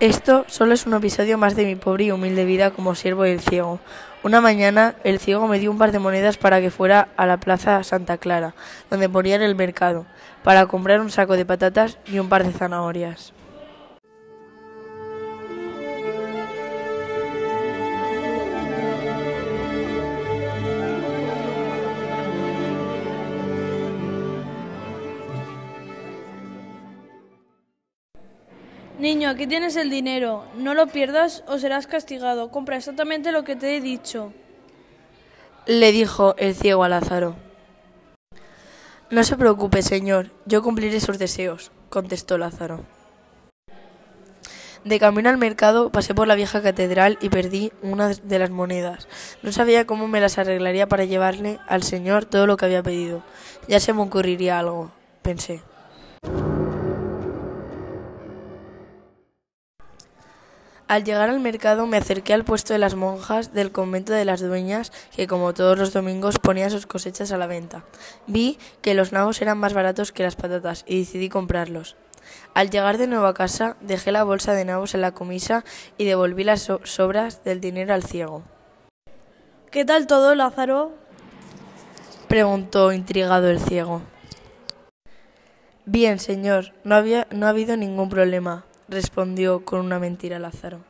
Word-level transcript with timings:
Esto 0.00 0.44
solo 0.46 0.74
es 0.74 0.84
un 0.84 0.92
episodio 0.92 1.38
más 1.38 1.56
de 1.56 1.64
mi 1.64 1.74
pobre 1.74 2.04
y 2.04 2.10
humilde 2.10 2.44
vida 2.44 2.70
como 2.70 2.94
siervo 2.94 3.22
del 3.22 3.40
ciego. 3.40 3.80
Una 4.22 4.42
mañana 4.42 4.94
el 5.04 5.18
ciego 5.18 5.48
me 5.48 5.58
dio 5.58 5.70
un 5.70 5.78
par 5.78 5.90
de 5.90 5.98
monedas 5.98 6.36
para 6.36 6.60
que 6.60 6.70
fuera 6.70 7.08
a 7.16 7.24
la 7.24 7.38
plaza 7.38 7.82
Santa 7.82 8.18
Clara, 8.18 8.54
donde 8.90 9.08
ponían 9.08 9.40
el 9.40 9.54
mercado, 9.54 10.04
para 10.44 10.66
comprar 10.66 11.00
un 11.00 11.08
saco 11.08 11.34
de 11.34 11.46
patatas 11.46 11.96
y 12.12 12.18
un 12.18 12.28
par 12.28 12.44
de 12.44 12.52
zanahorias. 12.52 13.32
Niño, 28.98 29.28
aquí 29.28 29.46
tienes 29.46 29.76
el 29.76 29.90
dinero. 29.90 30.44
No 30.56 30.72
lo 30.72 30.86
pierdas 30.86 31.44
o 31.46 31.58
serás 31.58 31.86
castigado. 31.86 32.50
Compra 32.50 32.76
exactamente 32.76 33.30
lo 33.30 33.44
que 33.44 33.54
te 33.54 33.76
he 33.76 33.80
dicho. 33.80 34.32
Le 35.66 35.92
dijo 35.92 36.34
el 36.38 36.54
ciego 36.54 36.84
a 36.84 36.88
Lázaro. 36.88 37.36
No 39.10 39.22
se 39.22 39.36
preocupe, 39.36 39.82
señor, 39.82 40.30
yo 40.46 40.62
cumpliré 40.62 41.00
sus 41.00 41.18
deseos, 41.18 41.70
contestó 41.90 42.38
Lázaro. 42.38 42.80
De 44.84 44.98
camino 44.98 45.28
al 45.28 45.36
mercado 45.36 45.90
pasé 45.90 46.14
por 46.14 46.26
la 46.26 46.34
vieja 46.34 46.62
catedral 46.62 47.18
y 47.20 47.28
perdí 47.28 47.72
una 47.82 48.08
de 48.08 48.38
las 48.38 48.50
monedas. 48.50 49.08
No 49.42 49.52
sabía 49.52 49.86
cómo 49.86 50.08
me 50.08 50.20
las 50.20 50.38
arreglaría 50.38 50.88
para 50.88 51.04
llevarle 51.04 51.58
al 51.66 51.82
señor 51.82 52.24
todo 52.24 52.46
lo 52.46 52.56
que 52.56 52.64
había 52.64 52.82
pedido. 52.82 53.22
Ya 53.68 53.80
se 53.80 53.92
me 53.92 54.02
ocurriría 54.02 54.58
algo, 54.58 54.92
pensé. 55.22 55.62
Al 60.88 61.02
llegar 61.02 61.28
al 61.30 61.40
mercado 61.40 61.88
me 61.88 61.96
acerqué 61.96 62.32
al 62.32 62.44
puesto 62.44 62.72
de 62.72 62.78
las 62.78 62.94
monjas 62.94 63.52
del 63.52 63.72
convento 63.72 64.12
de 64.12 64.24
las 64.24 64.40
dueñas 64.40 64.92
que 65.16 65.26
como 65.26 65.52
todos 65.52 65.76
los 65.76 65.92
domingos 65.92 66.38
ponían 66.38 66.70
sus 66.70 66.86
cosechas 66.86 67.32
a 67.32 67.38
la 67.38 67.48
venta. 67.48 67.82
Vi 68.28 68.56
que 68.82 68.94
los 68.94 69.10
nabos 69.10 69.42
eran 69.42 69.58
más 69.58 69.74
baratos 69.74 70.12
que 70.12 70.22
las 70.22 70.36
patatas 70.36 70.84
y 70.86 71.00
decidí 71.00 71.28
comprarlos. 71.28 71.96
Al 72.54 72.70
llegar 72.70 72.98
de 72.98 73.08
nuevo 73.08 73.26
a 73.26 73.34
casa 73.34 73.76
dejé 73.80 74.12
la 74.12 74.22
bolsa 74.22 74.52
de 74.52 74.64
nabos 74.64 74.94
en 74.94 75.00
la 75.00 75.10
comisa 75.10 75.64
y 75.98 76.04
devolví 76.04 76.44
las 76.44 76.70
sobras 76.84 77.42
del 77.42 77.60
dinero 77.60 77.92
al 77.92 78.04
ciego. 78.04 78.44
¿Qué 79.72 79.84
tal 79.84 80.06
todo, 80.06 80.36
Lázaro? 80.36 80.92
preguntó 82.28 82.92
intrigado 82.92 83.50
el 83.50 83.58
ciego. 83.58 84.02
Bien, 85.84 86.20
señor, 86.20 86.74
no, 86.84 86.94
había, 86.94 87.26
no 87.32 87.46
ha 87.46 87.50
habido 87.50 87.76
ningún 87.76 88.08
problema 88.08 88.64
respondió 88.88 89.64
con 89.64 89.80
una 89.80 89.98
mentira 89.98 90.38
Lázaro. 90.38 90.80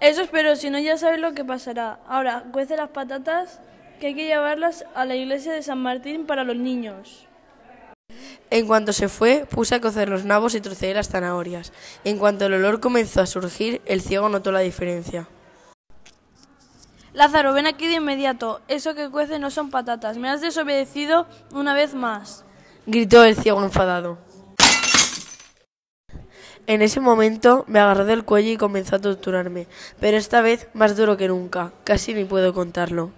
Eso 0.00 0.22
espero, 0.22 0.54
si 0.56 0.70
no 0.70 0.78
ya 0.78 0.96
sabes 0.96 1.20
lo 1.20 1.34
que 1.34 1.44
pasará. 1.44 1.98
Ahora, 2.06 2.44
cuece 2.52 2.76
las 2.76 2.90
patatas, 2.90 3.60
que 3.98 4.08
hay 4.08 4.14
que 4.14 4.26
llevarlas 4.26 4.84
a 4.94 5.04
la 5.04 5.16
iglesia 5.16 5.52
de 5.52 5.62
San 5.62 5.78
Martín 5.82 6.26
para 6.26 6.44
los 6.44 6.56
niños. 6.56 7.26
En 8.50 8.66
cuanto 8.66 8.92
se 8.92 9.08
fue, 9.08 9.46
puse 9.50 9.74
a 9.74 9.80
cocer 9.80 10.08
los 10.08 10.24
nabos 10.24 10.54
y 10.54 10.60
troceé 10.60 10.94
las 10.94 11.08
zanahorias. 11.08 11.72
En 12.04 12.18
cuanto 12.18 12.46
el 12.46 12.54
olor 12.54 12.80
comenzó 12.80 13.20
a 13.20 13.26
surgir, 13.26 13.82
el 13.84 14.00
ciego 14.00 14.28
notó 14.28 14.52
la 14.52 14.60
diferencia. 14.60 15.28
Lázaro, 17.12 17.52
ven 17.52 17.66
aquí 17.66 17.88
de 17.88 17.94
inmediato. 17.94 18.60
Eso 18.68 18.94
que 18.94 19.10
cuece 19.10 19.38
no 19.38 19.50
son 19.50 19.70
patatas. 19.70 20.16
Me 20.16 20.30
has 20.30 20.40
desobedecido 20.40 21.26
una 21.52 21.74
vez 21.74 21.94
más. 21.94 22.44
Gritó 22.86 23.24
el 23.24 23.36
ciego 23.36 23.62
enfadado. 23.62 24.18
En 26.68 26.82
ese 26.82 27.00
momento 27.00 27.64
me 27.66 27.78
agarró 27.80 28.04
del 28.04 28.24
cuello 28.24 28.50
y 28.50 28.58
comenzó 28.58 28.96
a 28.96 28.98
torturarme, 28.98 29.66
pero 30.00 30.18
esta 30.18 30.42
vez 30.42 30.68
más 30.74 30.98
duro 30.98 31.16
que 31.16 31.26
nunca, 31.26 31.72
casi 31.82 32.12
ni 32.12 32.26
puedo 32.26 32.52
contarlo. 32.52 33.10